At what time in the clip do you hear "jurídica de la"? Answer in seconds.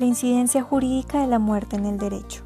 0.60-1.38